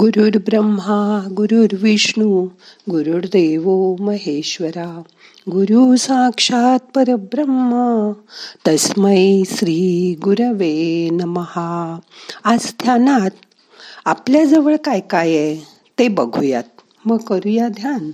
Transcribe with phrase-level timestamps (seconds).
[0.00, 2.48] गुरुर् ब्रह्मा गुरुर्विष्णू
[2.90, 5.02] गुरुर्देव महेश्वरा
[5.50, 8.12] गुरु साक्षात परब्रह्म
[8.68, 11.98] तस्मै श्री गुरवे नमहा
[12.44, 13.30] आज ध्यानात
[14.04, 15.66] आपल्याजवळ काय काय आहे?
[15.98, 16.64] ते बघूयात.
[17.04, 18.10] मग करूया ध्यान.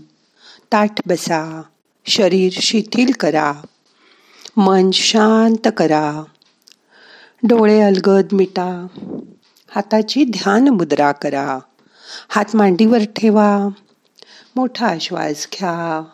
[0.73, 1.63] ताठ बसा.
[2.07, 3.53] शरीर शिथिल करा.
[4.57, 6.23] मन शांत करा.
[7.43, 8.87] डोळे अलगद मिटा.
[9.69, 11.59] हाताची ध्यान मुद्रा करा.
[12.29, 13.69] हात मांडीवर ठेवा
[14.57, 16.05] मोठा श्वास घ्या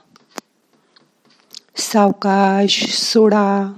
[1.76, 3.72] सावकाश सोडा.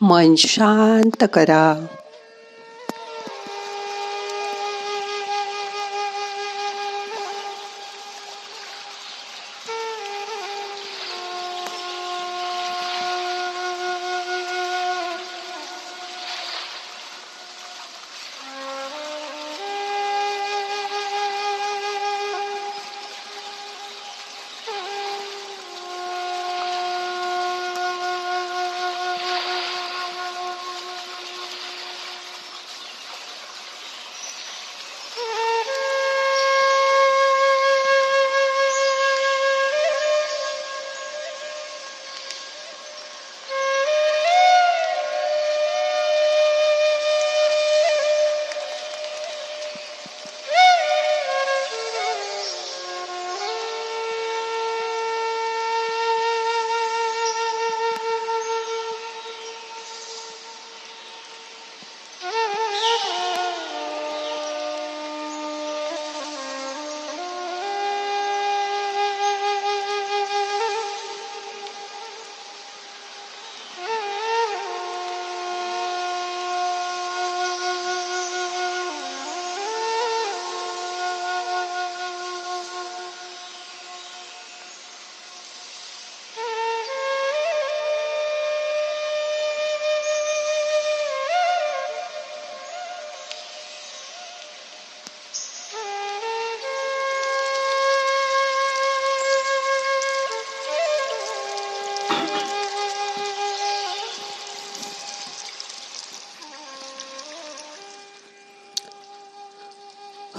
[0.00, 1.86] मन शांत करा.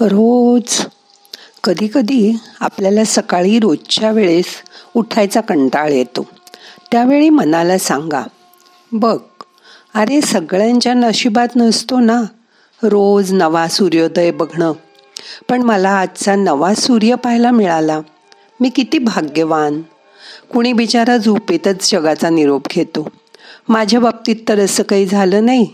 [0.01, 0.85] रोज
[1.63, 4.45] कधी कधी आपल्याला सकाळी रोजच्या वेळेस
[4.95, 6.27] उठायचा कंटाळ येतो.
[6.91, 8.23] त्यावेळी मनाला सांगा
[8.91, 9.19] बघ
[9.93, 12.21] अरे सगळ्यांच्या नशिबात नसतो ना
[12.83, 14.71] रोज नवा सूर्योदय बघणं.
[15.49, 18.01] पण मला आजचा नवा सूर्य पाहायला मिळाला.
[18.61, 19.81] मी किती भाग्यवान.
[20.53, 23.09] कुणी बिचारा झोपेतच जगाचा निरोप घेतो.
[23.69, 25.67] माझ्या बाबतीत तर असं काही झालं नाही.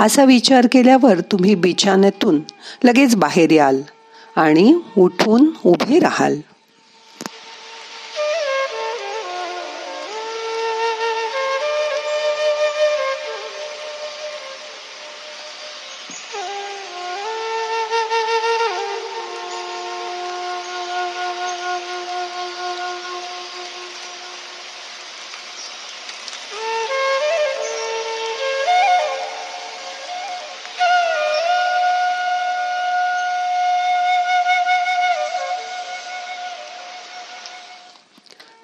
[0.00, 2.40] असा विचार केल्यावर तुम्ही बिछाण्यातून
[2.84, 3.80] लगेच बाहेर याल
[4.36, 6.36] आणि उठून उभे राहाल.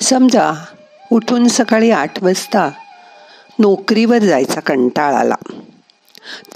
[0.07, 0.65] समजा
[1.13, 2.71] उठून सकाळी आठ वाजता
[3.59, 5.35] नोकरीवर जायचा कंटाळ आला.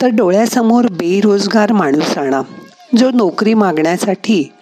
[0.02, 2.42] तर डोळ्यासमोर बेरोजगार माणूस आणा
[2.98, 4.52] जो नोकरी मागण्यासाठी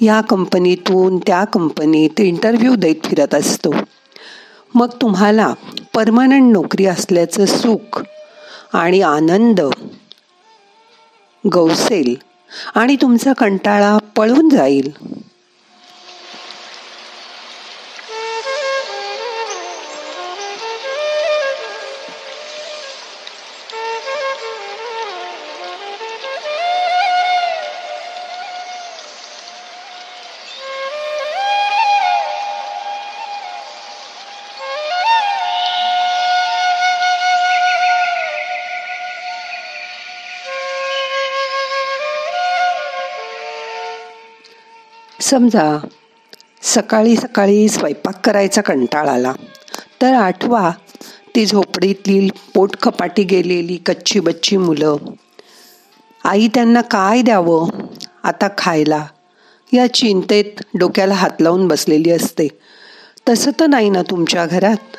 [0.00, 3.74] या कंपनीतून त्या कंपनीत इंटरव्ह्यू देत फिरत असतो.
[4.74, 5.54] मग तुम्हाला
[5.94, 8.02] परमनंट नोकरी असल्याचं सुख
[8.72, 9.60] आणि आनंद
[11.54, 12.14] गवसेल
[12.74, 14.92] आणि तुमचा कंटाळा पळून जाईल.
[45.30, 45.86] समजा
[46.62, 49.32] सकाळी सकाळी स्वयंपाक करायचा कंटाळ आला
[50.02, 50.70] तर आठवा
[51.36, 54.96] ती झोपडीतली पोटखपाटी गेलेली कच्ची बच्ची मुलं
[56.24, 57.68] आई त्यांना काय द्यावं?
[58.22, 59.06] आता खायला.
[59.72, 62.48] या चिंतेत डोक्याला हात लावून बसलेली असते.
[63.28, 64.96] तसं तर नाही ना तुमच्या घरात?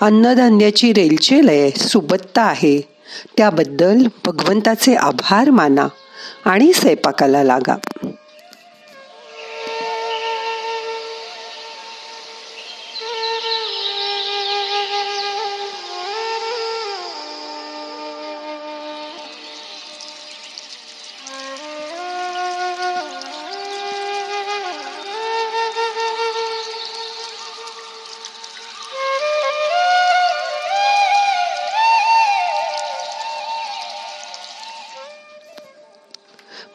[0.00, 2.80] अन्नधान्याची रेलचेल आहे सुबत्ता आहे.
[3.36, 5.88] त्याबद्दल भगवंताचे आभार माना
[6.44, 7.76] आणि स्वयंपाकाला लागा.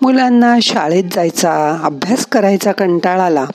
[0.01, 3.46] मुलांना शाळेत जायचा अभ्यास करायचा कंटाळा आला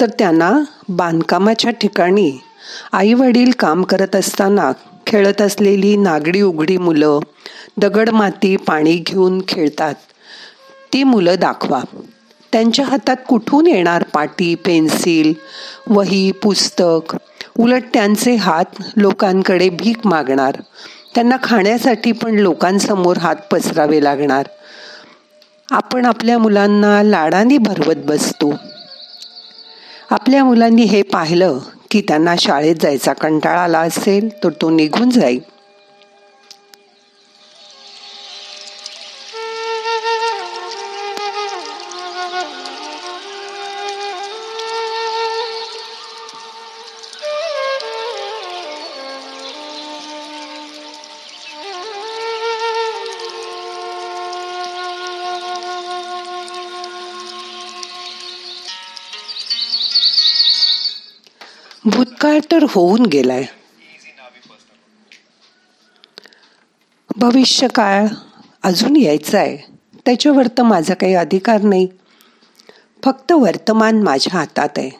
[0.00, 0.52] तर त्यांना
[0.88, 2.38] बांधकामाच्या ठिकाणी
[2.92, 4.72] आई वडील काम करत असताना
[5.06, 7.18] खेळत असलेली नागडी उघडी मुलं
[7.76, 9.94] दगड माती पाणी घेऊन खेळतात.
[10.92, 11.80] ती मुलं दाखवा.
[12.52, 15.32] त्यांच्या हातात कुठून येणार पाटी पेन्सिल
[15.88, 17.16] वही पुस्तक?
[17.58, 20.60] उलट त्यांचे हात लोकांकडे भीक मागणार.
[21.14, 24.46] त्यांना खाण्यासाठी पण लोकांसमोर हात पसरावे लागणार.
[25.70, 28.54] आपण आपल्या मुलांना लाडाने भरवत बसतो.
[30.10, 31.58] आपल्या मुलांनी हे पाहिलं
[31.90, 35.40] की त्यांना शाळेत जायचा कंटाळा आला असेल तर तो निघून जाईल.
[62.28, 63.44] काळ तर होऊन गेलाय.
[67.16, 68.06] भविष्य काळ
[68.62, 69.56] अजून यायचा आहे
[70.04, 71.88] त्याच्यावर तर माझा काही अधिकार नाही.
[73.04, 74.90] फक्त वर्तमान माझ्या हातात आहे.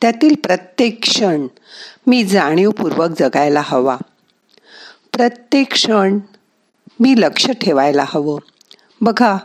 [0.00, 1.46] त्यातील प्रत्येक क्षण
[2.06, 3.96] मी जाणीवपूर्वक जगायला हवा.
[5.12, 6.18] प्रत्येक क्षण
[7.00, 8.38] मी लक्ष ठेवायला हवं.
[9.00, 9.36] बघा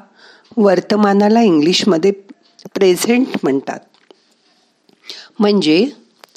[0.58, 2.12] वर्तमानाला इंग्लिशमध्ये
[2.74, 3.80] प्रेझेंट म्हणतात.
[5.40, 5.90] म्हणजे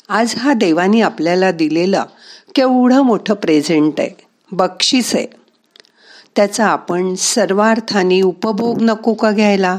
[0.09, 2.05] आज हा देवानी आपल्याला दिलेला
[2.55, 4.11] केवढं मोठं प्रेझेंट आहे.
[4.53, 5.27] बक्षीस आहे.
[6.37, 9.79] त्याचा आपण सर्वार्थाने उपभोग नको का घ्यायला?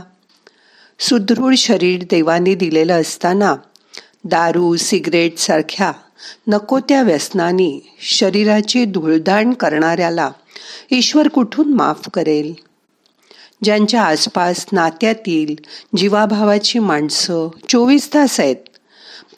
[1.00, 3.56] सुदृढ शरीर देवाने दिलेलं असताना
[4.24, 5.92] दारू सिगरेट सारख्या
[6.48, 10.32] नको त्या व्यसनानी शरीराची धुळदाण करणाऱ्याला
[10.92, 12.54] ईश्वर कुठून माफ करेल?
[13.64, 15.56] ज्यांच्या आसपास नात्यातील
[15.98, 18.56] जीवाभावाची माणसं चोवीस तास आहेत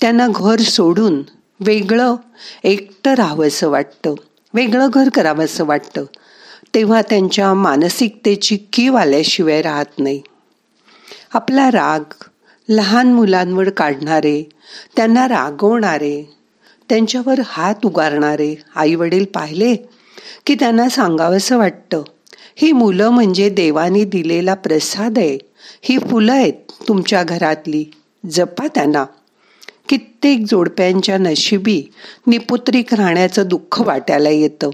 [0.01, 1.23] त्यांना घर सोडून
[1.59, 2.15] वेगळं
[2.63, 4.15] एकटं राहावंसं वाटतं.
[4.53, 6.05] वेगळं घर करावंसं वाटतं.
[6.75, 10.21] तेव्हा त्यांच्या मानसिकतेची कीव आल्याशिवाय राहत नाही.
[11.33, 11.99] आपला राग
[12.69, 14.49] लहान मुलांवर काढणारे
[14.95, 16.35] त्यांना रागवणारे
[16.89, 19.75] त्यांच्यावर हात उगारणारे आईवडील पाहिले
[20.45, 22.03] की त्यांना सांगावंसं वाटतं
[22.55, 25.37] ही मुलं म्हणजे देवानी दिलेला प्रसाद आहे.
[25.81, 26.53] ही फुलं आहेत
[26.87, 27.85] तुमच्या घरातली.
[28.29, 29.05] जपा त्यांना.
[29.89, 31.83] कित्येक जोडप्यांच्या नशिबी
[32.27, 34.69] निपुत्रिक राहण्याचं दुःख वाटायला येतं.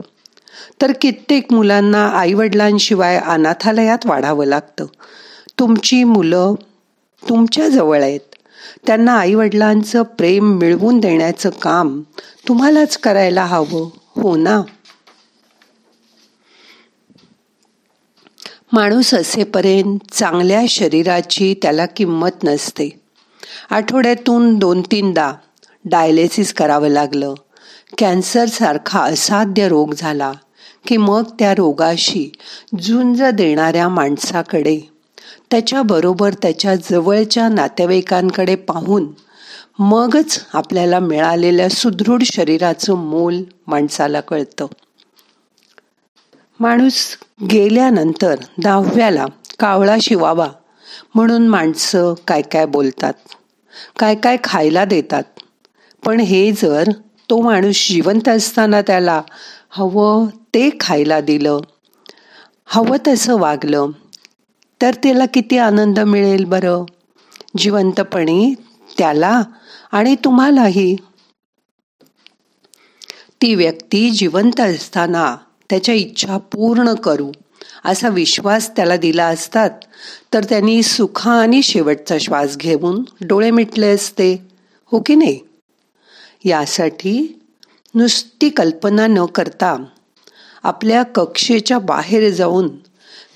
[0.82, 4.86] तर कित्येक मुलांना आईवडिलांशिवाय अनाथालयात वाढावं लागतं.
[5.60, 6.54] तुमची मुलं
[7.30, 8.20] तुमच्या जवळ आहेत.
[8.88, 12.02] त्यांना आईवडिलांचं प्रेम मिळवून देण्याचं काम
[12.48, 14.62] तुम्हालाच करायला हवं हो ना?
[18.72, 23.03] माणूस असेपर्यंत चांगल्या शरीराची त्याला किंमत नसते.
[23.70, 25.34] आठवड्यातून दोन तीनदा
[25.86, 27.34] डायलेसिस करावं लागलं.
[27.98, 30.32] कॅन्सरसारखा असाध्य रोग झाला
[30.88, 32.32] की मग त्या रोगाशी
[32.82, 34.80] झुंज देणाऱ्या माणसाकडे
[35.52, 39.08] त्याच्याबरोबर त्याच्या जवळच्या नातेवाईकांकडे पाहून
[39.80, 44.66] मगच आपल्याला मिळालेल्या सुदृढ शरीराचं मोल माणसाला कळतं.
[46.60, 47.18] माणूस
[47.52, 49.26] गेल्यानंतर दहाव्याला
[49.60, 50.48] कावळा शिवावा
[51.16, 53.14] म्हणून माणसं काय काय बोलतात?
[54.00, 55.24] काय काय खायला देतात.
[56.06, 56.84] पण हे जर
[57.30, 59.22] तो माणूस जिवंत असताना त्याला
[59.70, 61.60] हवं ते खायला दिलं
[62.66, 63.90] हवं तसं वागलं
[64.82, 66.84] तर त्याला किती आनंद मिळेल बरं?
[67.58, 68.54] जिवंतपणी
[68.98, 69.42] त्याला
[69.92, 70.96] आणि तुम्हालाही.
[73.42, 75.36] ती व्यक्ती जिवंत असताना
[75.70, 77.32] त्याच्या इच्छा पूर्ण करू.
[77.86, 79.70] असा विश्वास त्याला दिला असतात
[80.34, 84.34] तर त्यांनी सुखा आणि शेवटचा श्वास घेऊन डोळे मिटले असते
[84.86, 85.40] हो की नाही?
[86.46, 87.40] यासाठी
[87.96, 89.84] नुसती कल्पना न करता
[90.64, 92.70] आपल्या कक्षेच्या बाहेर जाऊन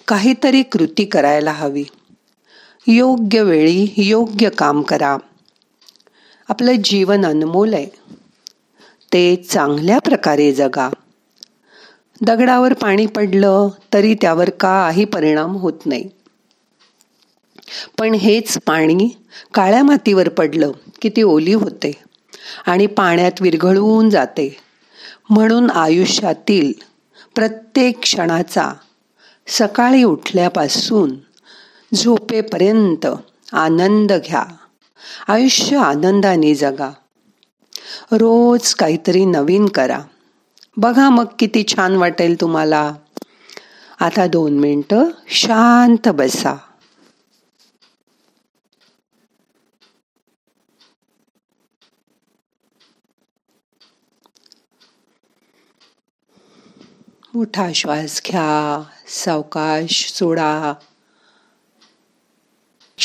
[0.07, 1.83] काहीतरी कृती करायला हवी.
[2.87, 5.17] योग्य वेळी योग्य काम करा.
[6.49, 7.87] आपलं जीवन अनमोल आहे.
[9.13, 10.89] ते चांगल्या प्रकारे जगा.
[12.21, 16.09] दगडावर पाणी पडलं तरी त्यावर काही परिणाम होत नाही.
[18.00, 19.09] पण हेच पाणी
[19.53, 20.71] काळ्या मातीवर पडलं
[21.01, 21.91] की ती ओली होते
[22.65, 24.57] आणि पाण्यात विरघळवून जाते.
[25.29, 26.74] म्हणून आयुष्यातील
[27.36, 28.74] प्रत्येक क्षणाचा
[29.47, 31.15] सकाळी उठल्यापासून
[31.93, 33.07] झोपेपर्यंत
[33.53, 34.43] आनंद घ्या.
[35.27, 36.89] आयुष्य आनंदाने जगा.
[38.12, 40.00] रोज काहीतरी नवीन करा.
[40.79, 42.93] बघा मग किती छान वाटेल तुम्हाला.
[44.00, 46.57] आता दोन मिनटं शांत बसा.
[57.34, 60.74] मोठा श्वास घ्या सावकाश सोडा.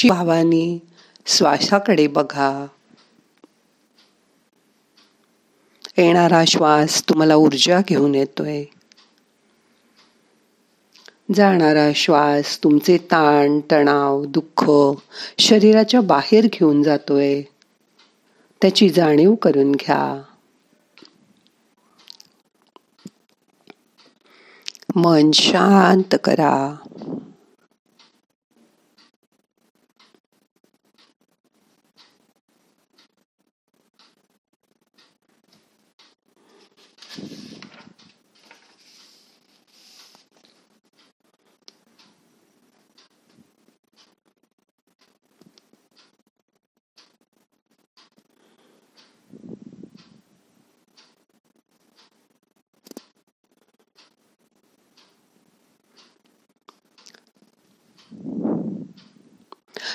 [0.09, 0.79] भावानी
[1.27, 2.67] श्वासाकडे बघा.
[6.23, 8.65] येणारा श्वास तुम्हाला ऊर्जा घेऊन येतोय.
[11.35, 14.71] जाणारा श्वास तुमचे ताण तणाव दुःख
[15.39, 17.43] शरीराच्या बाहेर घेऊन जातोय.
[18.63, 20.23] त्याची जाणीव करून घ्या.
[24.95, 26.77] मन शांत करा.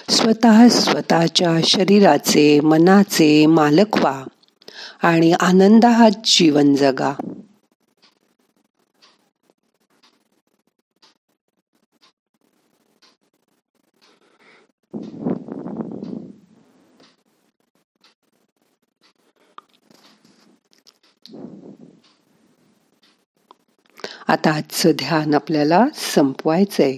[0.09, 4.24] स्वतः स्वतःच्या शरीराचे मनाचे मालक व्हा
[5.01, 7.13] आणि आनंदात जीवन जगा.
[24.27, 26.97] आता आजचं ध्यान आपल्याला संपवायचंय.